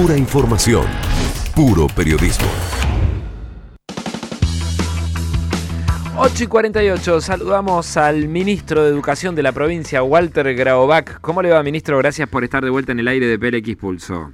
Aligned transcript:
Pura 0.00 0.16
información. 0.16 0.84
Puro 1.56 1.88
periodismo. 1.88 2.46
8 6.16 6.44
y 6.44 6.46
48, 6.46 7.20
saludamos 7.20 7.96
al 7.96 8.28
ministro 8.28 8.84
de 8.84 8.90
Educación 8.90 9.34
de 9.34 9.42
la 9.42 9.50
provincia, 9.50 10.04
Walter 10.04 10.54
Graovac. 10.54 11.20
¿Cómo 11.20 11.42
le 11.42 11.50
va, 11.50 11.64
ministro? 11.64 11.98
Gracias 11.98 12.28
por 12.28 12.44
estar 12.44 12.62
de 12.62 12.70
vuelta 12.70 12.92
en 12.92 13.00
el 13.00 13.08
aire 13.08 13.26
de 13.26 13.40
PLX 13.40 13.74
Pulso. 13.74 14.32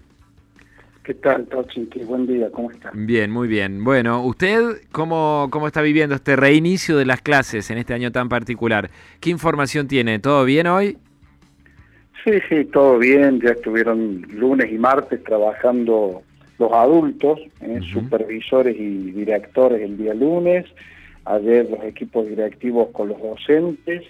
¿Qué 1.03 1.14
tal, 1.14 1.46
Tochinki? 1.46 2.01
Buen 2.01 2.26
día, 2.26 2.51
¿cómo 2.53 2.71
está? 2.71 2.90
Bien, 2.92 3.31
muy 3.31 3.49
bien. 3.49 3.83
Bueno, 3.85 4.22
¿usted 4.22 4.83
cómo, 4.92 5.49
cómo 5.51 5.67
está 5.67 5.81
viviendo 5.81 6.15
este 6.15 6.37
reinicio 6.37 6.99
de 6.99 7.06
las 7.06 7.22
clases 7.22 7.71
en 7.71 7.78
este 7.78 7.94
año 7.94 8.12
tan 8.12 8.28
particular? 8.28 8.90
¿Qué 9.19 9.31
información 9.31 9.88
tiene? 9.88 10.19
¿Todo 10.19 10.44
bien 10.44 10.67
hoy? 10.67 10.99
Sí, 12.25 12.33
sí, 12.49 12.65
todo 12.65 12.99
bien. 12.99 13.41
Ya 13.41 13.51
estuvieron 13.51 14.22
lunes 14.31 14.73
y 14.73 14.79
martes 14.79 15.23
trabajando 15.23 16.23
los 16.59 16.73
adultos, 16.73 17.41
eh, 17.60 17.80
supervisores 17.92 18.77
y 18.78 19.10
directores 19.10 19.82
el 19.82 19.98
día 19.98 20.15
lunes, 20.15 20.65
ayer 21.24 21.68
los 21.68 21.82
equipos 21.84 22.27
directivos 22.27 22.88
con 22.92 23.09
los 23.09 23.20
docentes 23.20 24.05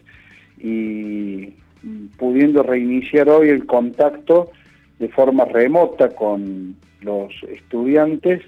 y 0.58 1.54
pudiendo 2.16 2.62
reiniciar 2.62 3.28
hoy 3.28 3.48
el 3.48 3.66
contacto 3.66 4.50
de 4.98 5.08
forma 5.08 5.44
remota 5.46 6.10
con 6.10 6.76
los 7.00 7.32
estudiantes, 7.48 8.42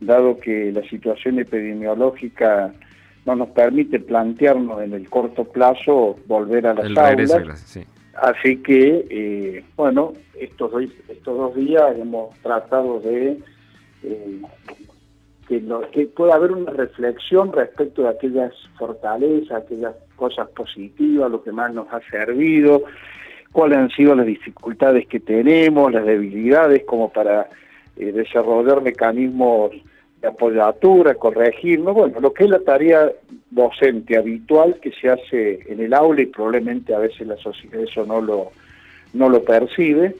dado 0.00 0.38
que 0.38 0.72
la 0.72 0.82
situación 0.88 1.38
epidemiológica 1.38 2.72
no 3.24 3.34
nos 3.34 3.48
permite 3.48 3.98
plantearnos 3.98 4.82
en 4.82 4.92
el 4.92 5.08
corto 5.08 5.44
plazo 5.44 6.18
volver 6.26 6.66
a 6.66 6.74
las 6.74 6.96
aulas. 6.96 7.86
Así 8.22 8.62
que, 8.62 9.06
eh, 9.10 9.64
bueno, 9.76 10.14
estos, 10.38 10.72
estos 11.08 11.36
dos 11.36 11.54
días 11.54 11.96
hemos 11.98 12.34
tratado 12.40 13.00
de 13.00 13.38
eh, 14.02 14.40
que, 15.48 15.62
que 15.92 16.06
pueda 16.06 16.34
haber 16.34 16.52
una 16.52 16.72
reflexión 16.72 17.52
respecto 17.52 18.02
de 18.02 18.08
aquellas 18.08 18.52
fortalezas, 18.78 19.62
aquellas 19.62 19.94
cosas 20.16 20.48
positivas, 20.50 21.30
lo 21.30 21.42
que 21.42 21.52
más 21.52 21.72
nos 21.72 21.92
ha 21.92 22.00
servido, 22.10 22.84
cuáles 23.52 23.78
han 23.78 23.90
sido 23.90 24.14
las 24.14 24.26
dificultades 24.26 25.06
que 25.06 25.20
tenemos, 25.20 25.92
las 25.92 26.04
debilidades, 26.04 26.84
como 26.84 27.12
para 27.12 27.48
eh, 27.96 28.12
desarrollar 28.12 28.82
mecanismos 28.82 29.72
de 30.20 30.28
apoyatura, 30.28 31.14
corregirnos, 31.14 31.94
bueno, 31.94 32.20
lo 32.20 32.32
que 32.32 32.44
es 32.44 32.50
la 32.50 32.60
tarea 32.60 33.12
docente 33.56 34.16
habitual 34.16 34.78
que 34.80 34.92
se 34.92 35.08
hace 35.08 35.60
en 35.66 35.80
el 35.80 35.94
aula 35.94 36.22
y 36.22 36.26
probablemente 36.26 36.94
a 36.94 36.98
veces 36.98 37.26
la 37.26 37.36
sociedad 37.38 37.80
eso 37.80 38.04
no 38.04 38.20
lo, 38.20 38.52
no 39.14 39.28
lo 39.28 39.42
percibe. 39.42 40.14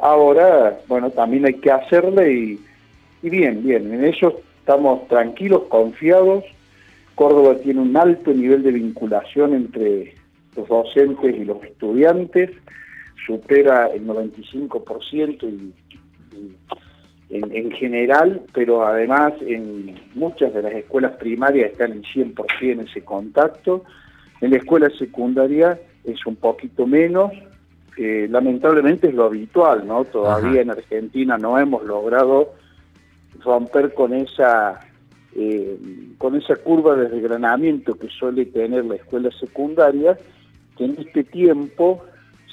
Ahora, 0.00 0.78
bueno, 0.88 1.10
también 1.10 1.46
hay 1.46 1.54
que 1.54 1.70
hacerle 1.70 2.32
y, 2.32 2.60
y 3.22 3.30
bien, 3.30 3.62
bien, 3.62 3.94
en 3.94 4.04
eso 4.04 4.40
estamos 4.58 5.06
tranquilos, 5.08 5.62
confiados. 5.68 6.44
Córdoba 7.14 7.56
tiene 7.62 7.80
un 7.80 7.96
alto 7.96 8.32
nivel 8.34 8.64
de 8.64 8.72
vinculación 8.72 9.54
entre 9.54 10.14
los 10.56 10.68
docentes 10.68 11.36
y 11.36 11.44
los 11.44 11.62
estudiantes, 11.62 12.50
supera 13.24 13.86
el 13.86 14.04
95% 14.04 15.48
y, 15.48 15.72
en, 17.30 17.70
general, 17.72 18.42
pero 18.52 18.86
además 18.86 19.32
en 19.40 19.94
muchas 20.14 20.52
de 20.54 20.62
las 20.62 20.72
escuelas 20.72 21.16
primarias 21.16 21.72
están 21.72 21.92
en 21.92 22.02
100% 22.02 22.88
ese 22.88 23.02
contacto. 23.02 23.84
En 24.40 24.50
la 24.50 24.58
escuela 24.58 24.90
secundaria 24.98 25.78
es 26.04 26.24
un 26.26 26.36
poquito 26.36 26.86
menos, 26.86 27.32
eh, 27.96 28.26
lamentablemente 28.30 29.08
es 29.08 29.14
lo 29.14 29.24
habitual, 29.24 29.86
¿no? 29.86 30.04
Todavía 30.04 30.62
en 30.62 30.70
Argentina 30.70 31.38
no 31.38 31.58
hemos 31.58 31.84
logrado 31.84 32.52
romper 33.42 33.94
con 33.94 34.12
esa 34.14 34.80
eh, 35.36 35.78
con 36.18 36.36
esa 36.36 36.56
curva 36.56 36.94
de 36.94 37.08
desgranamiento 37.08 37.94
que 37.94 38.08
suele 38.08 38.46
tener 38.46 38.84
la 38.84 38.96
escuela 38.96 39.30
secundaria 39.40 40.16
que 40.76 40.84
en 40.84 40.96
este 40.98 41.24
tiempo 41.24 42.04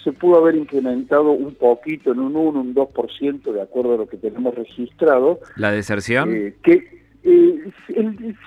se 0.03 0.11
pudo 0.11 0.37
haber 0.37 0.55
incrementado 0.55 1.31
un 1.31 1.55
poquito, 1.55 2.11
en 2.11 2.19
un 2.19 2.35
1, 2.35 2.59
un 2.59 2.75
2%, 2.75 3.51
de 3.51 3.61
acuerdo 3.61 3.93
a 3.93 3.97
lo 3.97 4.07
que 4.07 4.17
tenemos 4.17 4.55
registrado. 4.55 5.39
¿La 5.55 5.71
deserción? 5.71 6.33
Eh, 6.33 6.55
que 6.63 7.01
eh, 7.23 7.71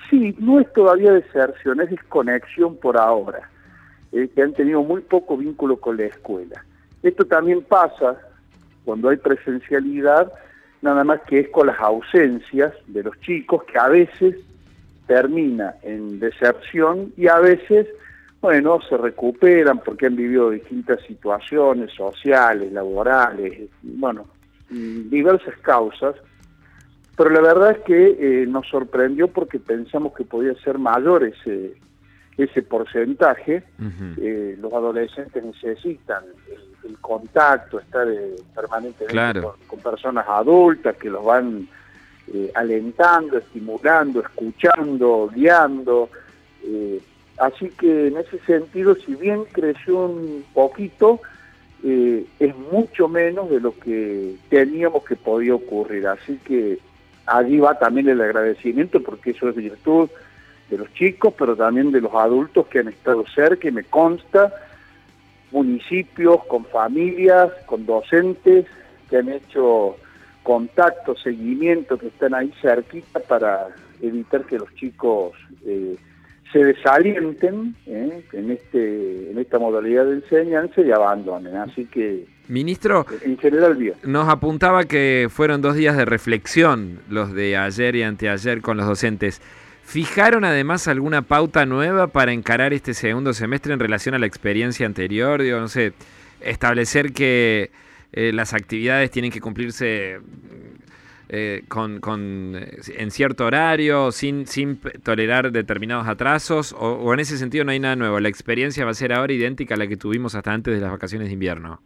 Sí, 0.09 0.35
no 0.39 0.59
es 0.59 0.71
todavía 0.73 1.13
deserción, 1.13 1.81
es 1.81 1.89
desconexión 1.89 2.75
por 2.77 2.97
ahora, 2.97 3.49
eh, 4.11 4.29
que 4.33 4.41
han 4.41 4.53
tenido 4.53 4.83
muy 4.83 5.01
poco 5.01 5.37
vínculo 5.37 5.77
con 5.77 5.97
la 5.97 6.05
escuela. 6.05 6.63
Esto 7.03 7.25
también 7.25 7.61
pasa 7.63 8.17
cuando 8.83 9.09
hay 9.09 9.17
presencialidad, 9.17 10.31
nada 10.81 11.03
más 11.03 11.21
que 11.21 11.41
es 11.41 11.49
con 11.49 11.67
las 11.67 11.79
ausencias 11.79 12.73
de 12.87 13.03
los 13.03 13.19
chicos, 13.21 13.63
que 13.63 13.77
a 13.77 13.87
veces 13.87 14.35
termina 15.07 15.75
en 15.83 16.19
deserción 16.19 17.13
y 17.17 17.27
a 17.27 17.39
veces 17.39 17.87
bueno, 18.45 18.79
se 18.87 18.95
recuperan 18.95 19.79
porque 19.79 20.05
han 20.05 20.15
vivido 20.15 20.51
distintas 20.51 21.01
situaciones 21.07 21.91
sociales, 21.93 22.71
laborales, 22.71 23.71
bueno, 23.81 24.27
diversas 24.69 25.57
causas, 25.63 26.15
pero 27.17 27.31
la 27.31 27.41
verdad 27.41 27.71
es 27.71 27.79
que 27.79 28.17
eh, 28.19 28.45
nos 28.45 28.67
sorprendió 28.67 29.29
porque 29.29 29.57
pensamos 29.57 30.13
que 30.13 30.25
podía 30.25 30.53
ser 30.61 30.77
mayor 30.77 31.23
ese, 31.23 31.73
ese 32.37 32.61
porcentaje. 32.61 33.63
Eh, 34.21 34.55
los 34.59 34.71
adolescentes 34.71 35.43
necesitan 35.43 36.23
el, 36.83 36.99
contacto, 36.99 37.79
estar 37.79 38.07
eh, 38.07 38.35
permanentemente 38.53 39.41
con, 39.67 39.79
personas 39.79 40.27
adultas 40.29 40.95
que 40.97 41.09
los 41.09 41.25
van 41.25 41.67
alentando, 42.53 43.39
estimulando, 43.39 44.19
escuchando, 44.19 45.31
guiando. 45.33 46.11
Así 47.37 47.69
que 47.69 48.07
en 48.07 48.17
ese 48.17 48.39
sentido, 48.39 48.95
si 48.95 49.15
bien 49.15 49.43
creció 49.51 50.05
un 50.05 50.45
poquito, 50.53 51.19
eh, 51.83 52.25
es 52.39 52.55
mucho 52.55 53.07
menos 53.09 53.49
de 53.49 53.59
lo 53.59 53.77
que 53.77 54.35
teníamos 54.49 55.03
que 55.03 55.15
podía 55.15 55.55
ocurrir. 55.55 56.07
Así 56.07 56.39
que 56.45 56.79
allí 57.25 57.59
va 57.59 57.77
también 57.77 58.07
el 58.07 58.21
agradecimiento, 58.21 59.01
porque 59.01 59.31
eso 59.31 59.49
es 59.49 59.55
virtud 59.55 60.09
de 60.69 60.77
los 60.77 60.93
chicos, 60.93 61.33
pero 61.37 61.55
también 61.55 61.91
de 61.91 62.01
los 62.01 62.13
adultos 62.13 62.67
que 62.67 62.79
han 62.79 62.87
estado 62.87 63.25
cerca 63.27 63.67
y 63.67 63.71
me 63.71 63.83
consta, 63.83 64.53
municipios, 65.51 66.43
con 66.45 66.65
familias, 66.65 67.51
con 67.65 67.85
docentes 67.85 68.65
que 69.09 69.17
han 69.17 69.29
hecho 69.29 69.97
contacto, 70.41 71.15
seguimiento, 71.17 71.97
que 71.97 72.07
están 72.07 72.33
ahí 72.33 72.51
cerquita 72.61 73.19
para 73.19 73.67
evitar 74.01 74.45
que 74.45 74.57
los 74.57 74.73
chicos... 74.75 75.33
Eh, 75.65 75.97
se 76.51 76.59
desalienten 76.59 77.75
¿eh? 77.85 78.23
en, 78.33 78.51
este, 78.51 79.31
en 79.31 79.37
esta 79.37 79.59
modalidad 79.59 80.05
de 80.05 80.15
enseñanza 80.15 80.81
y 80.81 80.91
abandonen. 80.91 81.55
Así 81.55 81.85
que, 81.85 82.25
Ministro, 82.47 83.05
en 83.23 83.37
general 83.37 83.75
bien. 83.75 83.95
Nos 84.03 84.29
apuntaba 84.29 84.85
que 84.85 85.27
fueron 85.29 85.61
dos 85.61 85.75
días 85.75 85.97
de 85.97 86.05
reflexión 86.05 86.99
los 87.09 87.33
de 87.33 87.57
ayer 87.57 87.95
y 87.95 88.03
anteayer 88.03 88.61
con 88.61 88.77
los 88.77 88.85
docentes. 88.85 89.41
¿Fijaron 89.83 90.45
además 90.45 90.87
alguna 90.87 91.21
pauta 91.21 91.65
nueva 91.65 92.07
para 92.07 92.31
encarar 92.31 92.73
este 92.73 92.93
segundo 92.93 93.33
semestre 93.33 93.73
en 93.73 93.79
relación 93.79 94.15
a 94.15 94.19
la 94.19 94.25
experiencia 94.25 94.85
anterior? 94.85 95.41
Digo, 95.41 95.59
no 95.59 95.67
sé, 95.67 95.93
establecer 96.41 97.13
que 97.13 97.69
eh, 98.11 98.31
las 98.33 98.53
actividades 98.53 99.11
tienen 99.11 99.31
que 99.31 99.41
cumplirse 99.41 100.19
eh, 101.29 101.63
con, 101.67 102.55
eh, 102.55 102.77
en 102.97 103.11
cierto 103.11 103.45
horario, 103.45 104.11
sin, 104.11 104.45
sin 104.45 104.79
tolerar 105.03 105.51
determinados 105.51 106.07
atrasos, 106.07 106.75
o, 106.77 107.13
en 107.13 107.19
ese 107.19 107.37
sentido 107.37 107.65
no 107.65 107.71
hay 107.71 107.79
nada 107.79 107.95
nuevo? 107.95 108.19
¿La 108.19 108.29
experiencia 108.29 108.85
va 108.85 108.91
a 108.91 108.95
ser 108.95 109.13
ahora 109.13 109.33
idéntica 109.33 109.75
a 109.75 109.77
la 109.77 109.87
que 109.87 109.97
tuvimos 109.97 110.35
hasta 110.35 110.53
antes 110.53 110.73
de 110.73 110.81
las 110.81 110.91
vacaciones 110.91 111.27
de 111.27 111.33
invierno? 111.33 111.81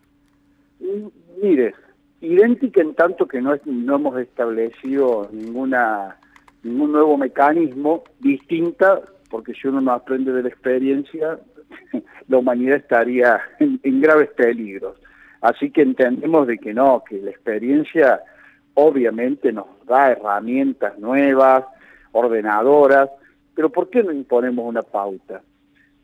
Mm, 0.79 1.07
mire, 1.41 1.73
idéntica 2.21 2.81
en 2.81 2.93
tanto 2.95 3.27
que 3.27 3.41
no, 3.41 3.55
no 3.65 3.95
hemos 3.95 4.19
establecido 4.19 5.29
ninguna 5.31 6.17
ningún 6.63 6.91
nuevo 6.91 7.17
mecanismo 7.17 8.03
distinta, 8.19 8.99
porque 9.29 9.53
si 9.53 9.69
uno 9.69 9.79
no 9.79 9.93
aprende 9.93 10.33
de 10.33 10.43
la 10.43 10.49
experiencia, 10.49 11.39
la 12.27 12.37
humanidad 12.37 12.77
estaría 12.77 13.39
en, 13.59 13.79
en 13.83 14.01
graves 14.01 14.29
peligros. 14.35 14.97
Así 15.41 15.71
que 15.71 15.81
entendemos 15.81 16.47
de 16.47 16.57
que 16.57 16.73
no, 16.73 17.03
que 17.07 17.21
la 17.21 17.31
experiencia 17.31 18.19
obviamente 18.79 19.51
nos 19.51 19.67
da 19.85 20.11
herramientas 20.11 20.97
nuevas, 20.99 21.65
ordenadoras, 22.13 23.09
pero 23.53 23.69
¿por 23.69 23.89
qué 23.89 24.03
no 24.03 24.11
imponemos 24.11 24.65
una 24.65 24.81
pauta? 24.81 25.41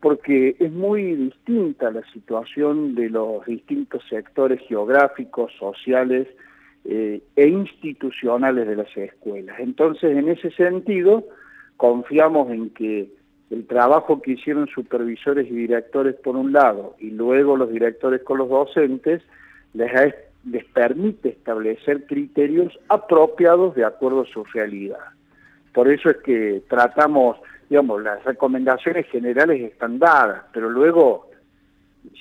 Porque 0.00 0.56
es 0.58 0.70
muy 0.70 1.14
distinta 1.14 1.90
la 1.90 2.02
situación 2.12 2.94
de 2.94 3.08
los 3.08 3.44
distintos 3.46 4.02
sectores 4.08 4.60
geográficos, 4.68 5.52
sociales 5.58 6.28
eh, 6.84 7.22
e 7.34 7.48
institucionales 7.48 8.68
de 8.68 8.76
las 8.76 8.94
escuelas. 8.94 9.58
Entonces, 9.58 10.16
en 10.16 10.28
ese 10.28 10.50
sentido, 10.50 11.24
confiamos 11.78 12.50
en 12.50 12.70
que 12.70 13.08
el 13.50 13.66
trabajo 13.66 14.20
que 14.20 14.32
hicieron 14.32 14.66
supervisores 14.68 15.50
y 15.50 15.54
directores 15.54 16.14
por 16.16 16.36
un 16.36 16.52
lado 16.52 16.94
y 16.98 17.10
luego 17.10 17.56
los 17.56 17.70
directores 17.70 18.22
con 18.22 18.38
los 18.38 18.50
docentes 18.50 19.22
les 19.72 19.94
ha 19.94 20.04
les 20.48 20.64
permite 20.64 21.30
establecer 21.30 22.06
criterios 22.06 22.78
apropiados 22.88 23.74
de 23.74 23.84
acuerdo 23.84 24.22
a 24.22 24.32
su 24.32 24.44
realidad. 24.44 25.00
Por 25.72 25.90
eso 25.90 26.08
es 26.10 26.18
que 26.18 26.62
tratamos, 26.68 27.36
digamos, 27.68 28.02
las 28.02 28.24
recomendaciones 28.24 29.06
generales 29.08 29.60
están 29.60 29.98
dadas, 29.98 30.44
pero 30.52 30.70
luego 30.70 31.28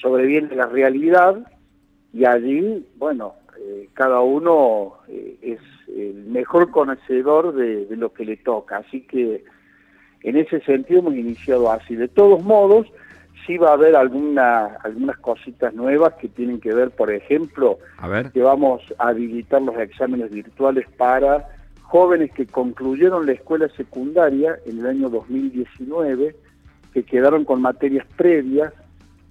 sobreviene 0.01 0.56
la 0.56 0.66
realidad 0.66 1.38
y 2.13 2.25
allí, 2.25 2.86
bueno, 2.98 3.36
eh, 3.57 3.89
cada 3.94 4.22
uno 4.22 4.95
eh, 5.07 5.38
es 5.42 5.60
el 5.88 6.25
mejor 6.25 6.72
conocedor 6.72 7.54
de, 7.54 7.88
lo 7.95 8.13
que 8.13 8.25
le 8.25 8.38
toca. 8.38 8.77
Así 8.77 9.01
que 9.01 9.44
en 10.22 10.38
ese 10.38 10.60
sentido 10.62 11.00
hemos 11.00 11.16
iniciado 11.16 11.72
así. 11.72 11.95
De 11.95 12.07
todos 12.07 12.44
modos, 12.44 12.88
sí 13.45 13.57
va 13.57 13.69
a 13.69 13.74
haber 13.74 13.95
alguna, 13.95 14.77
algunas 14.83 15.18
cositas 15.18 15.74
nuevas 15.74 16.13
que 16.15 16.27
tienen 16.27 16.59
que 16.59 16.74
ver, 16.74 16.92
por 16.92 17.12
ejemplo, 17.12 17.80
que 18.33 18.42
vamos 18.42 18.81
a 18.97 19.09
habilitar 19.09 19.62
los 19.62 19.77
exámenes 19.77 20.31
virtuales 20.31 20.86
para 20.97 21.47
jóvenes 21.81 22.31
que 22.31 22.45
concluyeron 22.45 23.25
la 23.25 23.33
escuela 23.33 23.68
secundaria 23.69 24.57
en 24.65 24.80
el 24.80 24.88
año 24.88 25.09
2019, 25.09 26.36
que 26.94 27.03
quedaron 27.03 27.45
con 27.45 27.62
materias 27.62 28.06
previas. 28.15 28.74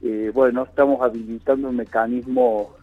Eh, 0.02 0.30
bueno, 0.32 0.64
estamos 0.64 1.00
habilitando 1.02 1.68
un 1.68 1.76
mecanismo 1.76 2.74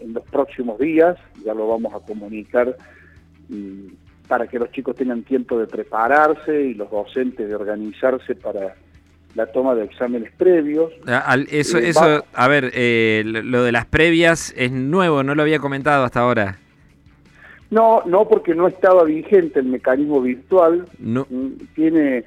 en 0.00 0.12
los 0.12 0.24
próximos 0.24 0.78
días, 0.78 1.16
ya 1.44 1.54
lo 1.54 1.68
vamos 1.68 1.94
a 1.94 2.00
comunicar 2.00 2.76
para 4.28 4.46
que 4.46 4.58
los 4.58 4.70
chicos 4.72 4.96
tengan 4.96 5.22
tiempo 5.22 5.58
de 5.58 5.66
prepararse 5.66 6.62
y 6.62 6.74
los 6.74 6.90
docentes 6.90 7.48
de 7.48 7.54
organizarse 7.54 8.34
para 8.34 8.74
la 9.34 9.46
toma 9.46 9.74
de 9.74 9.84
exámenes 9.84 10.32
previos. 10.36 10.92
Ah, 11.06 11.36
eso, 11.50 11.78
eh, 11.78 11.88
eso 11.88 12.24
a 12.32 12.48
ver, 12.48 12.70
eh, 12.74 13.22
lo 13.24 13.62
de 13.64 13.72
las 13.72 13.86
previas 13.86 14.54
es 14.56 14.70
nuevo, 14.70 15.22
no 15.22 15.34
lo 15.34 15.42
había 15.42 15.58
comentado 15.58 16.04
hasta 16.04 16.20
ahora. 16.20 16.58
No, 17.70 18.02
no 18.06 18.28
porque 18.28 18.54
no 18.54 18.68
estaba 18.68 19.04
vigente 19.04 19.58
el 19.60 19.66
mecanismo 19.66 20.20
virtual. 20.20 20.86
No. 20.98 21.26
Mm, 21.28 21.52
tiene 21.74 22.24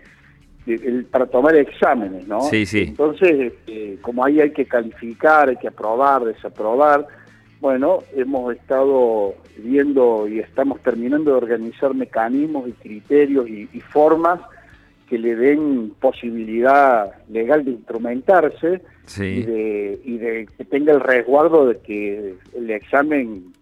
el, 0.66 1.06
para 1.06 1.26
tomar 1.28 1.56
exámenes, 1.56 2.28
¿no? 2.28 2.42
Sí, 2.42 2.66
sí. 2.66 2.86
Entonces, 2.90 3.54
este, 3.54 3.98
como 4.02 4.26
ahí 4.26 4.42
hay 4.42 4.52
que 4.52 4.66
calificar, 4.66 5.50
hay 5.50 5.56
que 5.56 5.70
aprobar, 5.70 6.26
desaprobar, 6.26 7.08
bueno, 7.60 8.04
hemos 8.16 8.56
estado 8.56 9.36
viendo 9.58 10.28
y 10.28 10.40
estamos 10.40 10.80
terminando 10.82 11.32
de 11.32 11.38
organizar 11.38 11.94
mecanismos 11.96 12.70
y 12.70 12.74
criterios 12.74 13.50
y, 13.50 13.68
formas 13.82 14.40
que 15.10 15.18
le 15.18 15.36
den 15.36 15.94
posibilidad 16.00 17.12
legal 17.30 17.64
de 17.64 17.72
instrumentarse 17.72 18.82
y, 19.18 19.42
de, 19.44 20.00
y 20.04 20.18
de 20.18 20.48
que 20.58 20.66
tenga 20.66 20.94
el 20.94 21.00
resguardo 21.00 21.68
de 21.68 21.78
que 21.80 22.36
el 22.56 22.70
examen 22.70 23.54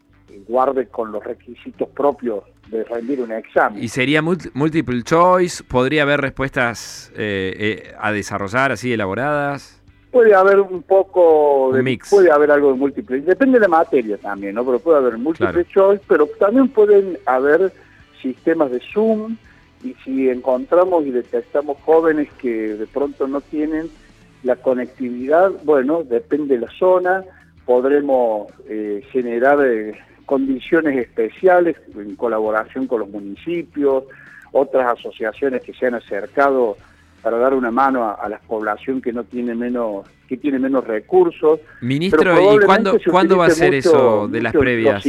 guarde 0.47 0.87
con 0.87 1.11
los 1.11 1.23
requisitos 1.23 1.87
propios 1.89 2.43
de 2.69 2.83
rendir 2.83 3.21
un 3.21 3.31
examen. 3.31 3.81
¿Y 3.81 3.87
sería 3.87 4.21
multiple 4.21 5.03
choice? 5.03 5.63
¿Podría 5.63 6.01
haber 6.01 6.21
respuestas 6.21 7.11
eh, 7.15 7.53
eh, 7.57 7.93
a 7.99 8.11
desarrollar 8.11 8.71
así 8.71 8.91
elaboradas? 8.91 9.81
puede 10.15 10.33
haber 10.33 10.61
un 10.61 10.81
poco 10.81 11.71
de 11.73 11.83
mix. 11.83 12.09
puede 12.09 12.31
haber 12.31 12.49
algo 12.49 12.71
de 12.71 12.79
múltiple, 12.79 13.19
depende 13.19 13.59
de 13.59 13.63
la 13.63 13.67
materia 13.67 14.17
también, 14.17 14.55
¿no? 14.55 14.65
Pero 14.65 14.79
puede 14.79 14.99
haber 14.99 15.17
múltiple 15.17 15.65
choice, 15.65 16.01
pero 16.07 16.25
también 16.39 16.69
pueden 16.69 17.17
haber 17.25 17.73
sistemas 18.21 18.71
de 18.71 18.79
Zoom 18.93 19.35
y 19.85 19.95
si 20.03 20.29
encontramos 20.29 21.05
y 21.05 21.11
detectamos 21.11 21.77
jóvenes 21.85 22.27
que 22.41 22.75
de 22.75 22.87
pronto 22.87 23.27
no 23.27 23.39
tienen 23.41 23.89
la 24.43 24.55
conectividad, 24.55 25.51
bueno, 25.63 26.03
depende 26.03 26.55
de 26.55 26.65
la 26.65 26.71
zona, 26.71 27.23
podremos 27.65 28.47
eh, 28.67 29.03
generar 29.11 29.59
eh, 29.63 29.93
condiciones 30.25 30.97
especiales 30.97 31.75
en 31.95 32.15
colaboración 32.15 32.87
con 32.87 33.01
los 33.01 33.09
municipios, 33.09 34.05
otras 34.51 34.97
asociaciones 34.97 35.61
que 35.61 35.73
se 35.73 35.85
han 35.85 35.95
acercado 35.95 36.77
para 37.21 37.37
dar 37.37 37.53
una 37.53 37.71
mano 37.71 38.15
a, 38.19 38.27
la 38.29 38.39
población 38.39 39.01
que 39.01 39.11
no 39.11 39.23
tiene 39.23 39.55
menos 39.55 40.07
que 40.27 40.37
tiene 40.37 40.57
menos 40.57 40.85
recursos. 40.85 41.59
Ministro, 41.81 42.55
¿y 42.55 42.65
cuándo, 42.65 42.97
¿cuándo 43.11 43.37
va 43.37 43.47
a 43.47 43.49
ser 43.51 43.75
eso 43.75 44.27
de 44.27 44.41
las 44.41 44.53
previas? 44.53 45.03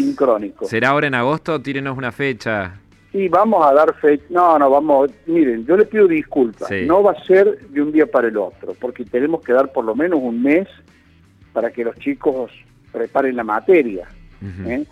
¿Será 0.62 0.90
ahora 0.90 1.06
en 1.06 1.14
agosto? 1.14 1.61
Tírenos 1.61 1.96
una 1.96 2.12
fecha. 2.12 2.81
Sí, 3.16 3.28
vamos 3.30 3.66
a 3.66 3.72
dar 3.72 3.94
fecha. 3.94 4.24
No, 4.28 4.58
no, 4.58 4.68
vamos. 4.68 5.10
Miren, 5.24 5.64
yo 5.64 5.74
le 5.74 5.86
pido 5.86 6.06
disculpas. 6.06 6.70
No 6.84 7.02
va 7.02 7.12
a 7.12 7.24
ser 7.24 7.58
de 7.68 7.80
un 7.80 7.90
día 7.90 8.06
para 8.06 8.28
el 8.28 8.36
otro, 8.36 8.74
porque 8.78 9.06
tenemos 9.06 9.42
que 9.42 9.54
dar 9.54 9.72
por 9.72 9.86
lo 9.86 9.94
menos 9.94 10.20
un 10.20 10.42
mes 10.42 10.68
para 11.54 11.70
que 11.70 11.82
los 11.82 11.96
chicos 11.96 12.50
preparen 12.92 13.36
la 13.36 13.44
materia, 13.44 14.06
¿eh? 14.66 14.84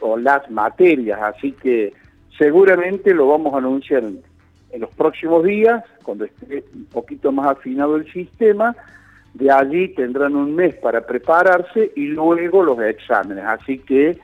o 0.00 0.16
las 0.16 0.50
materias. 0.50 1.20
Así 1.20 1.52
que 1.52 1.92
seguramente 2.38 3.12
lo 3.12 3.28
vamos 3.28 3.52
a 3.52 3.58
anunciar 3.58 4.04
en 4.04 4.80
los 4.80 4.94
próximos 4.94 5.44
días, 5.44 5.84
cuando 6.02 6.24
esté 6.24 6.64
un 6.74 6.86
poquito 6.86 7.30
más 7.30 7.48
afinado 7.48 7.96
el 7.96 8.10
sistema, 8.10 8.74
de 9.34 9.50
allí 9.50 9.88
tendrán 9.88 10.34
un 10.34 10.54
mes 10.54 10.76
para 10.76 11.04
prepararse 11.04 11.92
y 11.94 12.06
luego 12.06 12.62
los 12.62 12.80
exámenes. 12.80 13.44
Así 13.44 13.80
que 13.80 14.16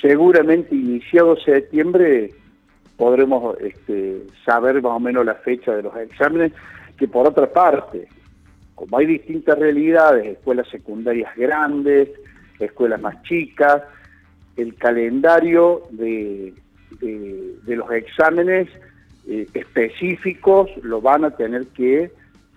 seguramente 0.00 0.74
iniciado 0.74 1.36
septiembre 1.36 2.30
podremos 3.02 3.58
este, 3.58 4.22
saber 4.46 4.80
más 4.80 4.92
o 4.92 5.00
menos 5.00 5.26
la 5.26 5.34
fecha 5.34 5.74
de 5.74 5.82
los 5.82 5.96
exámenes, 5.96 6.52
que 6.96 7.08
por 7.08 7.26
otra 7.26 7.52
parte, 7.52 8.06
como 8.76 8.96
hay 8.96 9.06
distintas 9.06 9.58
realidades, 9.58 10.24
escuelas 10.24 10.68
secundarias 10.68 11.34
grandes, 11.34 12.10
escuelas 12.60 13.00
más 13.00 13.20
chicas, 13.24 13.82
el 14.56 14.76
calendario 14.76 15.82
de, 15.90 16.54
los 17.66 17.90
exámenes 17.90 18.68
eh, 19.26 19.48
específicos 19.52 20.70
lo 20.84 21.00
van 21.00 21.24
a 21.24 21.32
tener 21.32 21.66
que 21.74 22.12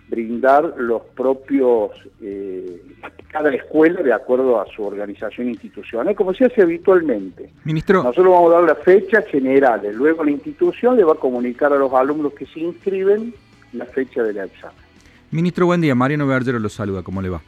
brindar 0.08 0.74
los 0.78 1.02
propios, 1.16 1.90
eh, 2.20 2.80
cada 3.28 3.52
escuela 3.52 4.02
de 4.02 4.12
acuerdo 4.12 4.60
a 4.60 4.66
su 4.66 4.84
organización 4.84 5.48
institucional, 5.48 6.14
como 6.14 6.32
se 6.32 6.44
hace 6.44 6.62
habitualmente. 6.62 7.50
Ministro. 7.64 8.02
Nosotros 8.02 8.32
vamos 8.32 8.52
a 8.52 8.60
dar 8.60 8.64
las 8.64 8.78
fechas 8.84 9.26
generales, 9.26 9.94
luego 9.94 10.24
la 10.24 10.30
institución 10.30 10.96
le 10.96 11.04
va 11.04 11.14
a 11.14 11.16
comunicar 11.16 11.72
a 11.72 11.76
los 11.76 11.92
alumnos 11.92 12.32
que 12.34 12.46
se 12.46 12.60
inscriben 12.60 13.34
la 13.72 13.84
fecha 13.86 14.22
del 14.22 14.38
examen. 14.38 14.76
Ministro, 15.30 15.66
buen 15.66 15.80
día. 15.80 15.94
Mariano 15.94 16.26
Bergero 16.26 16.58
lo 16.58 16.68
saluda, 16.68 17.02
¿cómo 17.02 17.20
le 17.20 17.28
va? 17.28 17.42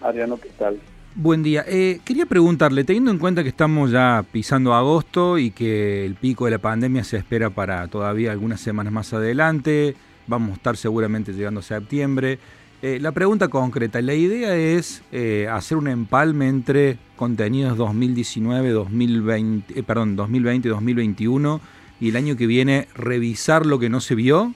Mariano, 0.00 0.38
¿qué 0.40 0.50
tal? 0.58 0.78
Buen 1.14 1.42
día. 1.42 1.64
Eh, 1.68 2.00
quería 2.04 2.26
preguntarle, 2.26 2.84
teniendo 2.84 3.10
en 3.10 3.18
cuenta 3.18 3.42
que 3.42 3.50
estamos 3.50 3.90
ya 3.90 4.24
pisando 4.32 4.74
agosto 4.74 5.38
y 5.38 5.50
que 5.50 6.04
el 6.06 6.14
pico 6.14 6.46
de 6.46 6.52
la 6.52 6.58
pandemia 6.58 7.04
se 7.04 7.18
espera 7.18 7.50
para 7.50 7.86
todavía 7.88 8.32
algunas 8.32 8.60
semanas 8.60 8.92
más 8.92 9.12
adelante, 9.12 9.94
vamos 10.26 10.50
a 10.50 10.54
estar 10.54 10.76
seguramente 10.76 11.32
llegando 11.32 11.60
a 11.60 11.62
septiembre. 11.62 12.38
Eh, 12.82 12.98
la 13.00 13.12
pregunta 13.12 13.48
concreta, 13.48 14.00
la 14.02 14.14
idea 14.14 14.56
es 14.56 15.02
eh, 15.12 15.46
hacer 15.50 15.78
un 15.78 15.88
empalme 15.88 16.48
entre 16.48 16.98
contenidos 17.16 17.76
2019, 17.76 18.70
2020, 18.70 19.82
perdón, 19.84 20.16
2020, 20.16 20.68
2021 20.68 21.60
y 22.00 22.08
el 22.08 22.16
año 22.16 22.36
que 22.36 22.46
viene 22.46 22.88
revisar 22.96 23.66
lo 23.66 23.78
que 23.78 23.88
no 23.88 24.00
se 24.00 24.16
vio. 24.16 24.52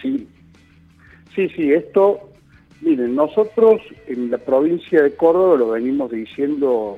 Sí, 0.00 0.28
sí, 1.34 1.48
sí, 1.56 1.72
esto 1.72 2.28
Miren, 2.80 3.16
nosotros 3.16 3.80
en 4.06 4.30
la 4.30 4.38
provincia 4.38 5.02
de 5.02 5.14
Córdoba 5.14 5.56
lo 5.56 5.70
venimos 5.70 6.10
diciendo 6.10 6.96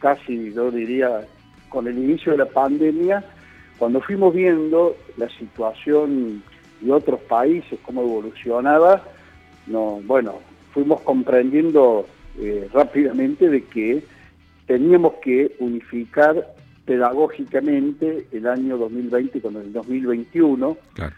casi, 0.00 0.52
yo 0.52 0.70
diría, 0.70 1.20
con 1.68 1.86
el 1.86 1.96
inicio 1.96 2.32
de 2.32 2.38
la 2.38 2.46
pandemia, 2.46 3.24
cuando 3.78 4.00
fuimos 4.00 4.34
viendo 4.34 4.96
la 5.16 5.28
situación 5.30 6.42
de 6.80 6.92
otros 6.92 7.20
países, 7.20 7.78
cómo 7.82 8.02
evolucionaba, 8.02 9.02
no, 9.66 10.00
bueno, 10.04 10.34
fuimos 10.72 11.00
comprendiendo 11.02 12.06
eh, 12.38 12.68
rápidamente 12.72 13.48
de 13.48 13.64
que 13.64 14.02
teníamos 14.66 15.14
que 15.22 15.54
unificar 15.58 16.54
pedagógicamente 16.84 18.26
el 18.32 18.46
año 18.46 18.76
2020 18.76 19.40
con 19.40 19.56
el 19.56 19.72
2021. 19.72 20.76
Claro 20.94 21.14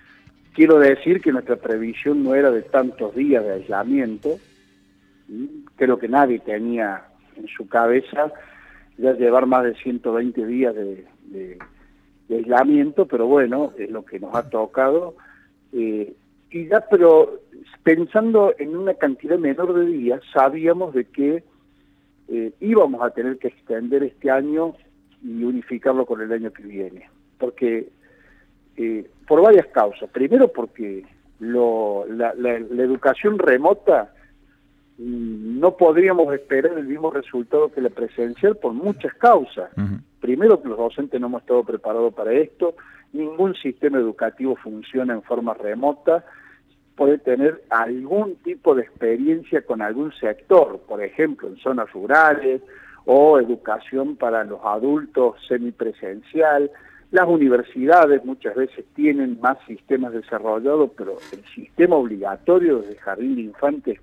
Quiero 0.56 0.78
decir 0.78 1.20
que 1.20 1.32
nuestra 1.32 1.56
previsión 1.56 2.24
no 2.24 2.34
era 2.34 2.50
de 2.50 2.62
tantos 2.62 3.14
días 3.14 3.44
de 3.44 3.52
aislamiento. 3.52 4.38
Creo 5.76 5.98
que 5.98 6.08
nadie 6.08 6.38
tenía 6.38 7.02
en 7.36 7.46
su 7.48 7.68
cabeza 7.68 8.32
ya 8.96 9.12
llevar 9.12 9.44
más 9.44 9.64
de 9.64 9.74
120 9.74 10.46
días 10.46 10.74
de, 10.74 11.58
aislamiento, 12.34 13.06
pero 13.06 13.26
bueno, 13.26 13.72
es 13.78 13.90
lo 13.90 14.04
que 14.04 14.18
nos 14.18 14.34
ha 14.34 14.48
tocado. 14.48 15.14
Eh, 15.72 16.12
y 16.50 16.68
ya, 16.68 16.84
pero 16.90 17.40
pensando 17.82 18.54
en 18.58 18.76
una 18.76 18.94
cantidad 18.94 19.38
menor 19.38 19.74
de 19.74 19.86
días, 19.86 20.20
sabíamos 20.32 20.94
de 20.94 21.04
que 21.04 21.44
eh, 22.28 22.52
íbamos 22.60 23.02
a 23.02 23.10
tener 23.10 23.38
que 23.38 23.48
extender 23.48 24.02
este 24.02 24.30
año 24.30 24.74
y 25.22 25.44
unificarlo 25.44 26.06
con 26.06 26.20
el 26.20 26.32
año 26.32 26.52
que 26.52 26.62
viene. 26.62 27.08
Porque 27.38 27.88
eh, 28.76 29.08
por 29.26 29.42
varias 29.42 29.66
causas. 29.68 30.08
Primero 30.10 30.48
porque 30.48 31.04
la, 31.40 32.32
educación 32.54 33.38
remota 33.38 34.12
mm, 34.98 35.58
no 35.58 35.76
podríamos 35.76 36.32
esperar 36.34 36.78
el 36.78 36.86
mismo 36.86 37.10
resultado 37.10 37.70
que 37.72 37.80
la 37.80 37.90
presencial 37.90 38.56
por 38.56 38.72
muchas 38.72 39.14
causas. 39.14 39.70
Primero 40.26 40.60
que 40.60 40.68
los 40.68 40.76
docentes 40.76 41.20
no 41.20 41.28
hemos 41.28 41.42
estado 41.42 41.62
preparados 41.62 42.12
para 42.12 42.32
esto, 42.32 42.74
ningún 43.12 43.54
sistema 43.54 43.98
educativo 43.98 44.56
funciona 44.56 45.14
en 45.14 45.22
forma 45.22 45.54
remota, 45.54 46.24
puede 46.96 47.18
tener 47.18 47.62
algún 47.70 48.34
tipo 48.42 48.74
de 48.74 48.82
experiencia 48.82 49.62
con 49.62 49.82
algún 49.82 50.12
sector, 50.14 50.80
por 50.80 51.00
ejemplo, 51.00 51.46
en 51.46 51.58
zonas 51.58 51.92
rurales 51.92 52.60
o 53.04 53.38
educación 53.38 54.16
para 54.16 54.42
los 54.42 54.58
adultos 54.64 55.36
semipresencial. 55.46 56.72
Las 57.12 57.28
universidades 57.28 58.24
muchas 58.24 58.56
veces 58.56 58.84
tienen 58.96 59.38
más 59.40 59.58
sistemas 59.68 60.12
desarrollados, 60.12 60.90
pero 60.96 61.18
el 61.30 61.44
sistema 61.54 61.94
obligatorio 61.94 62.80
desde 62.80 62.96
jardín 62.96 63.36
de 63.36 63.42
infantes 63.42 64.00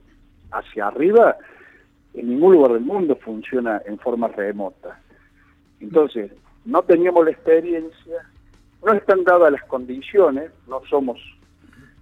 hacia 0.54 0.88
arriba 0.88 1.36
en 2.14 2.30
ningún 2.30 2.54
lugar 2.54 2.72
del 2.72 2.84
mundo 2.84 3.18
funciona 3.18 3.82
en 3.86 4.00
forma 4.00 4.30
remota. 4.30 5.02
Entonces, 5.84 6.32
no 6.66 6.82
teníamos 6.84 7.26
la 7.26 7.32
experiencia, 7.32 8.30
no 8.86 8.94
están 8.94 9.24
dadas 9.26 9.52
las 9.52 9.64
condiciones, 9.66 10.50
no 10.68 10.82
somos 10.90 11.20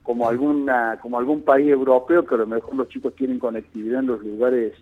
como 0.04 0.30
alguna 0.30 0.98
como 1.02 1.20
algún 1.20 1.44
país 1.44 1.70
europeo 1.70 2.26
que 2.26 2.36
a 2.36 2.40
lo 2.40 2.48
mejor 2.48 2.76
los 2.76 2.90
chicos 2.90 3.16
tienen 3.16 3.40
conectividad 3.40 4.00
en 4.00 4.08
los 4.08 4.24
lugares 4.24 4.74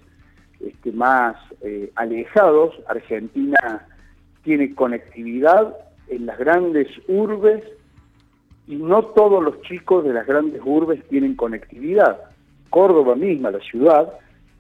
este, 0.60 0.92
más 0.92 1.36
eh, 1.62 1.92
alejados. 1.96 2.76
Argentina 2.88 3.88
tiene 4.44 4.76
conectividad 4.76 5.76
en 6.10 6.26
las 6.26 6.38
grandes 6.38 6.88
urbes 7.08 7.64
y 8.68 8.76
no 8.76 9.04
todos 9.04 9.42
los 9.44 9.62
chicos 9.62 10.04
de 10.04 10.14
las 10.14 10.28
grandes 10.28 10.62
urbes 10.64 11.04
tienen 11.08 11.36
conectividad. 11.36 12.20
Córdoba 12.70 13.16
misma, 13.16 13.52
la 13.52 13.60
ciudad, 13.60 14.14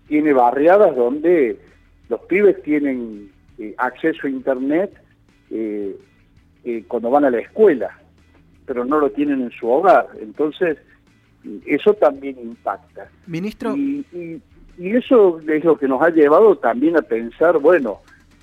tiene 0.08 0.34
barriadas 0.34 0.96
donde 0.96 1.60
los 2.08 2.22
pibes 2.22 2.62
tienen 2.64 3.32
eh, 3.60 3.76
acceso 3.78 4.26
a 4.26 4.30
internet 4.30 4.92
eh, 5.52 5.96
cuando 6.88 7.10
van 7.10 7.26
a 7.26 7.30
la 7.30 7.40
escuela 7.40 8.00
pero 8.70 8.86
no 8.86 9.00
lo 9.00 9.10
tienen 9.10 9.42
en 9.42 9.50
su 9.50 9.68
hogar. 9.68 10.10
Entonces, 10.22 10.78
eso 11.66 11.92
también 11.96 12.38
impacta. 12.40 13.10
Ministro. 13.26 13.76
Y, 13.76 14.40
eso 14.78 15.42
es 15.48 15.66
lo 15.66 15.76
que 15.76 15.88
nos 15.88 16.02
ha 16.04 16.10
llevado 16.10 16.56
también 16.60 16.96
a 16.96 17.02
pensar, 17.02 17.58
bueno, 17.58 18.00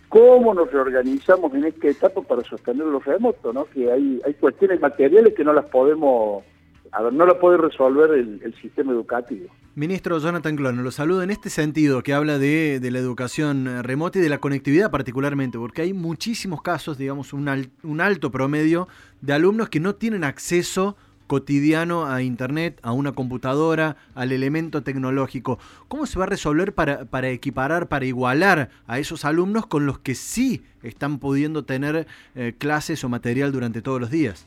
cómo 0.08 0.52
nos 0.52 0.70
reorganizamos 0.72 1.54
en 1.54 1.64
esta 1.66 1.88
etapa 1.88 2.20
para 2.22 2.42
sostener 2.42 2.86
los 2.86 3.04
remotos, 3.04 3.54
¿no? 3.54 3.66
Que 3.66 3.90
hay, 3.90 4.20
hay 4.26 4.34
cuestiones 4.34 4.80
materiales 4.80 5.32
que 5.34 5.44
no 5.44 5.52
las 5.52 5.66
podemos, 5.66 6.44
a 6.90 7.02
ver, 7.02 7.12
no 7.12 7.24
las 7.24 7.36
puede 7.36 7.58
resolver 7.58 8.10
el 8.10 8.54
sistema 8.60 8.92
educativo. 8.92 9.46
Ministro 9.78 10.18
Jonathan 10.18 10.56
Clono, 10.56 10.82
lo 10.82 10.90
saludo 10.90 11.22
en 11.22 11.28
este 11.28 11.50
sentido 11.50 12.02
que 12.02 12.14
habla 12.14 12.38
de, 12.38 12.80
la 12.82 12.98
educación 12.98 13.68
eh, 13.68 13.82
remota 13.82 14.18
y 14.18 14.22
de 14.22 14.30
la 14.30 14.38
conectividad 14.38 14.90
particularmente, 14.90 15.58
porque 15.58 15.82
hay 15.82 15.92
muchísimos 15.92 16.62
casos, 16.62 16.96
digamos, 16.96 17.34
un, 17.34 17.70
un 17.82 18.00
alto 18.00 18.30
promedio 18.30 18.88
de 19.20 19.34
alumnos 19.34 19.68
que 19.68 19.78
no 19.78 19.94
tienen 19.94 20.24
acceso 20.24 20.96
cotidiano 21.26 22.06
a 22.06 22.22
Internet, 22.22 22.80
a 22.82 22.92
una 22.92 23.12
computadora, 23.12 23.98
al 24.14 24.32
elemento 24.32 24.82
tecnológico. 24.82 25.58
¿Cómo 25.88 26.06
se 26.06 26.18
va 26.18 26.24
a 26.24 26.28
resolver 26.28 26.72
para, 26.72 27.04
para, 27.04 27.28
equiparar, 27.28 27.86
para 27.88 28.06
igualar 28.06 28.70
a 28.86 28.98
esos 28.98 29.26
alumnos 29.26 29.66
con 29.66 29.84
los 29.84 29.98
que 29.98 30.14
sí 30.14 30.64
están 30.82 31.18
pudiendo 31.18 31.66
tener 31.66 32.06
eh, 32.34 32.54
clases 32.56 33.04
o 33.04 33.10
material 33.10 33.52
durante 33.52 33.82
todos 33.82 34.00
los 34.00 34.10
días? 34.10 34.46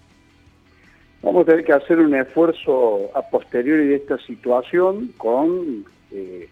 Vamos 1.22 1.44
a 1.44 1.52
tener 1.52 1.66
que 1.66 1.74
hacer 1.74 2.00
un 2.00 2.16
esfuerzo 2.16 3.10
a 3.14 3.22
posteriori 3.30 3.88
de 3.88 3.96
esta 3.96 4.18
situación 4.20 5.12
con 5.18 5.84
eh, 6.12 6.48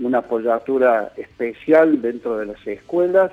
una 0.00 0.18
apoyatura 0.18 1.12
especial 1.16 2.02
dentro 2.02 2.36
de 2.36 2.46
las 2.46 2.66
escuelas. 2.66 3.30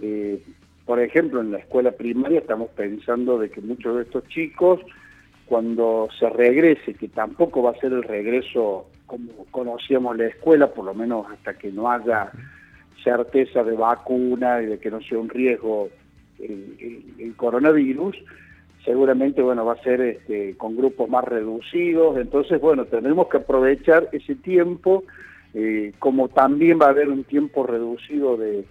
Eh, 0.00 0.40
por 0.86 1.00
ejemplo, 1.00 1.40
en 1.40 1.50
la 1.50 1.58
escuela 1.58 1.90
primaria 1.90 2.38
estamos 2.38 2.70
pensando 2.70 3.38
de 3.38 3.50
que 3.50 3.60
muchos 3.60 3.96
de 3.96 4.02
estos 4.02 4.28
chicos, 4.28 4.80
cuando 5.46 6.08
se 6.16 6.28
regrese, 6.30 6.94
que 6.94 7.08
tampoco 7.08 7.62
va 7.62 7.72
a 7.72 7.80
ser 7.80 7.92
el 7.92 8.04
regreso 8.04 8.86
como 9.06 9.46
conocíamos 9.50 10.16
la 10.16 10.26
escuela, 10.26 10.68
por 10.68 10.84
lo 10.84 10.94
menos 10.94 11.26
hasta 11.32 11.54
que 11.54 11.72
no 11.72 11.90
haya 11.90 12.30
certeza 13.02 13.64
de 13.64 13.74
vacuna 13.74 14.62
y 14.62 14.66
de 14.66 14.78
que 14.78 14.90
no 14.90 15.00
sea 15.00 15.18
un 15.18 15.28
riesgo 15.28 15.88
el 16.38 17.34
coronavirus, 17.36 18.16
seguramente 18.84 19.42
bueno 19.42 19.64
va 19.64 19.74
a 19.74 19.82
ser 19.82 20.00
este, 20.00 20.56
con 20.56 20.76
grupos 20.76 21.08
más 21.08 21.24
reducidos, 21.24 22.18
entonces 22.18 22.60
bueno, 22.60 22.84
tendremos 22.84 23.28
que 23.28 23.38
aprovechar 23.38 24.08
ese 24.12 24.34
tiempo, 24.34 25.04
eh, 25.54 25.92
como 25.98 26.28
también 26.28 26.78
va 26.80 26.86
a 26.86 26.90
haber 26.90 27.08
un 27.08 27.24
tiempo 27.24 27.66
reducido 27.66 28.36
de, 28.36 28.64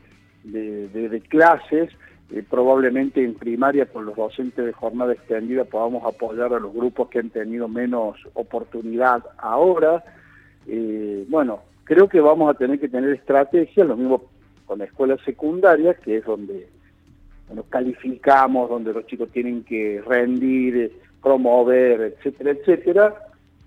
clases, 1.30 1.90
eh, 2.32 2.44
probablemente 2.48 3.24
en 3.24 3.34
primaria 3.34 3.86
con 3.86 4.06
los 4.06 4.16
docentes 4.16 4.66
de 4.66 4.74
jornada 4.74 5.14
extendida 5.14 5.66
podamos 5.66 6.04
apoyar 6.06 6.54
a 6.54 6.60
los 6.60 6.74
grupos 6.74 7.10
que 7.10 7.20
han 7.20 7.30
tenido 7.30 7.68
menos 7.68 8.18
oportunidad 8.34 9.24
ahora. 9.38 10.04
Eh, 10.68 11.26
bueno, 11.28 11.62
creo 11.86 12.08
que 12.08 12.20
vamos 12.20 12.50
a 12.50 12.58
tener 12.58 12.80
que 12.80 12.90
tener 12.90 13.12
estrategias, 13.12 13.88
lo 13.88 13.98
mismo 13.98 14.24
con 14.66 14.80
la 14.80 14.86
escuela 14.86 15.18
secundaria, 15.26 15.94
que 15.96 16.18
es 16.18 16.26
donde 16.26 16.68
nos 17.54 17.66
calificamos, 17.66 18.70
donde 18.70 18.94
los 18.94 19.06
chicos 19.08 19.30
tienen 19.32 19.64
que 19.64 20.02
rendir, 20.06 20.92
promover, 21.22 22.02
etcétera, 22.02 22.52
etcétera, 22.52 23.16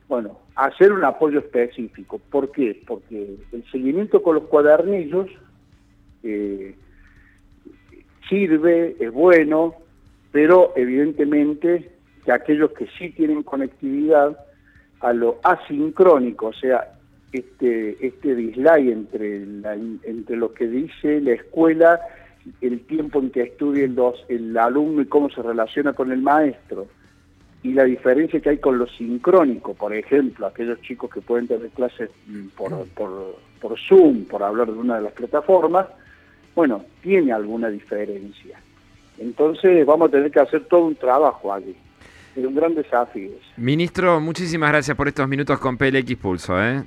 bueno, 0.08 0.38
hacer 0.54 0.92
un 0.92 1.04
apoyo 1.04 1.40
específico. 1.40 2.20
¿Por 2.30 2.52
qué? 2.52 2.80
Porque 2.86 3.36
el 3.52 3.64
seguimiento 3.70 4.22
con 4.22 4.36
los 4.36 4.44
cuadernillos 4.44 5.28
eh, 6.22 6.74
sirve, 8.28 8.96
es 9.00 9.12
bueno, 9.12 9.74
pero 10.32 10.72
evidentemente 10.76 11.90
que 12.24 12.32
aquellos 12.32 12.72
que 12.72 12.86
sí 12.98 13.10
tienen 13.10 13.42
conectividad 13.42 14.38
a 15.00 15.12
lo 15.12 15.38
asincrónico, 15.42 16.48
o 16.48 16.52
sea, 16.52 16.92
este, 17.32 17.96
este 18.06 18.34
dislike 18.34 18.88
entre, 18.88 19.42
entre 20.04 20.36
lo 20.36 20.52
que 20.54 20.66
dice 20.66 21.20
la 21.20 21.32
escuela 21.32 22.00
el 22.60 22.80
tiempo 22.86 23.20
en 23.20 23.30
que 23.30 23.42
estudia 23.42 23.84
el, 23.84 23.94
dos, 23.94 24.24
el 24.28 24.56
alumno 24.56 25.02
y 25.02 25.06
cómo 25.06 25.30
se 25.30 25.42
relaciona 25.42 25.92
con 25.92 26.12
el 26.12 26.22
maestro, 26.22 26.86
y 27.62 27.72
la 27.72 27.84
diferencia 27.84 28.40
que 28.40 28.50
hay 28.50 28.58
con 28.58 28.78
lo 28.78 28.86
sincrónico, 28.86 29.74
por 29.74 29.92
ejemplo, 29.92 30.46
aquellos 30.46 30.80
chicos 30.82 31.10
que 31.10 31.20
pueden 31.20 31.48
tener 31.48 31.68
clases 31.70 32.10
por, 32.56 32.86
por, 32.88 33.36
por 33.60 33.78
Zoom, 33.78 34.24
por 34.24 34.42
hablar 34.42 34.68
de 34.68 34.78
una 34.78 34.96
de 34.96 35.02
las 35.02 35.12
plataformas, 35.12 35.86
bueno, 36.54 36.84
tiene 37.02 37.32
alguna 37.32 37.68
diferencia. 37.68 38.60
Entonces 39.18 39.84
vamos 39.84 40.08
a 40.08 40.12
tener 40.12 40.30
que 40.30 40.40
hacer 40.40 40.64
todo 40.66 40.86
un 40.86 40.94
trabajo 40.94 41.52
allí. 41.52 41.74
Es 42.36 42.44
un 42.44 42.54
gran 42.54 42.74
desafío. 42.74 43.30
Ministro, 43.56 44.20
muchísimas 44.20 44.70
gracias 44.70 44.96
por 44.96 45.08
estos 45.08 45.26
minutos 45.26 45.58
con 45.58 45.76
PLX 45.76 46.16
Pulso. 46.16 46.62
¿eh? 46.62 46.84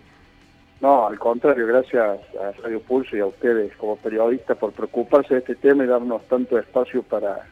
No, 0.82 1.08
al 1.08 1.20
contrario, 1.20 1.68
gracias 1.68 2.20
a 2.40 2.52
Radio 2.62 2.80
Pulso 2.80 3.16
y 3.16 3.20
a 3.20 3.26
ustedes 3.26 3.76
como 3.76 3.98
periodistas 3.98 4.58
por 4.58 4.72
preocuparse 4.72 5.34
de 5.34 5.40
este 5.42 5.56
tema 5.56 5.84
y 5.84 5.88
darnos 5.88 6.24
tanto 6.28 6.58
espacio 6.58 7.04
para, 7.04 7.46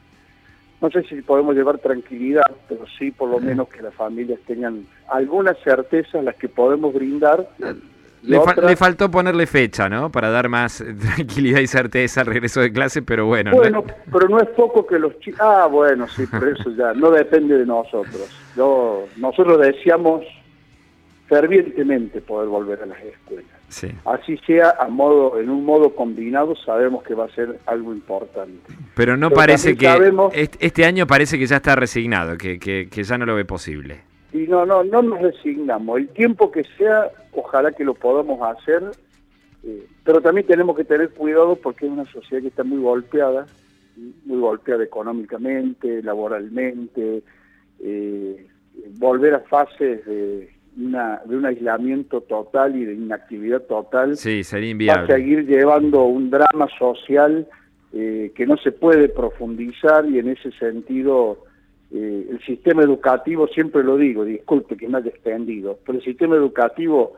no 0.81 0.89
sé 0.89 1.03
si 1.03 1.21
podemos 1.21 1.53
llevar 1.53 1.77
tranquilidad, 1.79 2.49
pero 2.69 2.85
sí 2.97 3.11
por 3.11 3.29
lo 3.29 3.39
menos 3.39 3.67
que 3.67 3.81
las 3.81 3.93
familias 3.93 4.39
tengan 4.47 4.85
algunas 5.09 5.57
certezas 5.59 6.23
las 6.23 6.35
que 6.35 6.47
podemos 6.47 6.93
brindar. 6.93 7.49
Le, 8.23 8.75
faltó 8.75 9.11
ponerle 9.11 9.45
fecha, 9.45 9.89
¿no? 9.89 10.09
Para 10.09 10.29
dar 10.29 10.47
más 10.47 10.83
tranquilidad 11.15 11.59
y 11.59 11.67
certeza 11.67 12.21
al 12.21 12.27
regreso 12.27 12.61
de 12.61 12.71
clase, 12.71 13.01
pero 13.01 13.25
bueno. 13.25 13.51
Bueno, 13.51 13.83
pero 14.11 14.29
no 14.29 14.39
es 14.39 14.47
poco 14.49 14.87
que 14.87 14.97
los 14.99 15.19
chicos... 15.19 15.41
Ah, 15.41 15.67
bueno, 15.69 16.07
sí, 16.07 16.23
pero 16.31 16.51
eso 16.51 16.71
ya 16.71 16.93
no 16.93 17.11
depende 17.11 17.57
de 17.57 17.65
nosotros. 17.65 18.29
Yo, 18.55 19.05
nosotros 19.17 19.59
decíamos 19.59 20.23
fervientemente 21.27 22.21
poder 22.21 22.47
volver 22.49 22.81
a 22.83 22.85
las 22.85 23.03
escuelas. 23.03 23.57
Así 24.05 24.37
sea 24.45 24.75
a 24.79 24.87
modo, 24.87 25.39
en 25.39 25.49
un 25.49 25.65
modo 25.65 25.93
combinado, 25.93 26.55
sabemos 26.55 27.03
que 27.03 27.13
va 27.13 27.25
a 27.25 27.29
ser 27.29 27.59
algo 27.65 27.93
importante. 27.93 28.73
Pero 28.95 29.17
no 29.17 29.29
parece 29.29 29.75
que 29.75 29.87
este 30.33 30.85
año 30.85 31.05
parece 31.05 31.37
que 31.37 31.45
ya 31.45 31.57
está 31.57 31.75
resignado, 31.75 32.37
que, 32.37 32.59
que, 32.59 33.03
ya 33.03 33.17
no 33.17 33.25
lo 33.25 33.35
ve 33.35 33.43
posible. 33.43 34.01
Y 34.31 34.47
no, 34.47 34.65
no, 34.65 34.83
no 34.83 35.01
nos 35.01 35.21
resignamos. 35.21 35.99
El 35.99 36.09
tiempo 36.09 36.49
que 36.49 36.63
sea, 36.77 37.11
ojalá 37.33 37.73
que 37.73 37.83
lo 37.83 37.93
podamos 37.93 38.39
hacer, 38.41 38.83
eh, 39.63 39.85
pero 40.03 40.21
también 40.21 40.47
tenemos 40.47 40.77
que 40.77 40.85
tener 40.85 41.09
cuidado 41.09 41.57
porque 41.57 41.87
es 41.87 41.91
una 41.91 42.05
sociedad 42.05 42.41
que 42.41 42.47
está 42.47 42.63
muy 42.63 42.79
golpeada, 42.79 43.47
muy 44.25 44.39
golpeada 44.39 44.83
económicamente, 44.83 46.01
laboralmente, 46.03 47.21
eh, 47.81 48.47
volver 48.97 49.33
a 49.33 49.39
fases 49.41 50.05
de 50.05 50.56
de 50.77 51.35
un 51.35 51.45
aislamiento 51.45 52.21
total 52.21 52.75
y 52.75 52.85
de 52.85 52.93
inactividad 52.93 53.63
total, 53.63 54.15
sí, 54.15 54.43
sería 54.43 54.69
inviable. 54.69 55.07
va 55.07 55.15
a 55.15 55.17
seguir 55.17 55.47
llevando 55.47 56.03
un 56.03 56.29
drama 56.29 56.67
social 56.77 57.47
eh, 57.93 58.31
que 58.35 58.45
no 58.45 58.57
se 58.57 58.71
puede 58.71 59.09
profundizar 59.09 60.07
y 60.07 60.19
en 60.19 60.29
ese 60.29 60.51
sentido 60.51 61.39
eh, 61.89 62.27
el 62.29 62.39
sistema 62.45 62.83
educativo, 62.83 63.47
siempre 63.47 63.83
lo 63.83 63.97
digo, 63.97 64.23
disculpe 64.23 64.77
que 64.77 64.87
me 64.87 64.99
haya 64.99 65.09
extendido, 65.09 65.79
pero 65.83 65.97
el 65.97 66.03
sistema 66.03 66.35
educativo 66.35 67.13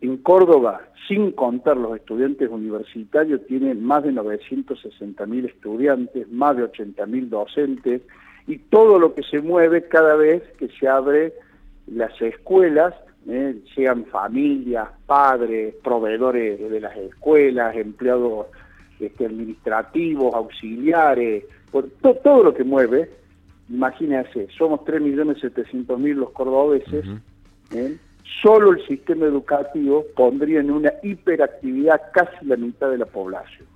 en 0.00 0.16
Córdoba, 0.16 0.80
sin 1.06 1.30
contar 1.30 1.76
los 1.76 1.96
estudiantes 1.96 2.48
universitarios, 2.50 3.46
tiene 3.46 3.74
más 3.74 4.02
de 4.02 4.12
960.000 4.12 5.44
estudiantes, 5.44 6.28
más 6.28 6.56
de 6.56 6.64
80.000 6.64 7.28
docentes, 7.28 8.02
y 8.48 8.58
todo 8.58 8.98
lo 8.98 9.14
que 9.14 9.22
se 9.22 9.40
mueve 9.40 9.86
cada 9.86 10.16
vez 10.16 10.42
que 10.58 10.68
se 10.68 10.88
abre 10.88 11.34
las 11.90 12.20
escuelas, 12.20 12.94
eh, 13.28 13.56
sean 13.74 14.06
familias, 14.06 14.88
padres, 15.06 15.74
proveedores 15.82 16.58
de 16.70 16.80
las 16.80 16.96
escuelas, 16.96 17.76
empleados 17.76 18.46
este, 18.98 19.26
administrativos, 19.26 20.34
auxiliares, 20.34 21.44
por 21.70 21.88
todo 22.00 22.44
lo 22.44 22.54
que 22.54 22.64
mueve, 22.64 23.10
imagínense, 23.68 24.48
somos 24.56 24.80
3.700.000 24.80 26.14
los 26.14 26.30
cordobeses, 26.30 27.04
¿eh? 27.72 27.96
solo 28.42 28.72
el 28.72 28.86
sistema 28.86 29.26
educativo 29.26 30.04
pondría 30.16 30.60
en 30.60 30.70
una 30.70 30.92
hiperactividad 31.02 32.00
casi 32.12 32.44
la 32.46 32.56
mitad 32.56 32.90
de 32.90 32.98
la 32.98 33.06
población. 33.06 33.66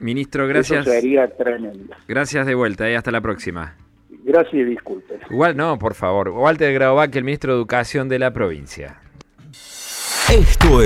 Ministro, 0.00 0.46
gracias. 0.46 0.86
Eso 0.86 1.00
sería 1.00 1.28
tremendo. 1.28 1.94
Gracias 2.08 2.46
de 2.46 2.54
vuelta 2.54 2.88
y 2.88 2.92
eh, 2.92 2.96
hasta 2.96 3.10
la 3.10 3.20
próxima. 3.20 3.76
Gracias 4.24 4.54
y 4.54 4.64
disculpen. 4.64 5.20
Igual, 5.30 5.54
no, 5.54 5.78
por 5.78 5.94
favor. 5.94 6.30
Walter 6.30 6.72
Graubach, 6.72 7.14
el 7.14 7.24
ministro 7.24 7.52
de 7.52 7.58
Educación 7.58 8.08
de 8.08 8.18
la 8.18 8.32
provincia. 8.32 9.00
Esto 10.32 10.80
es 10.80 10.82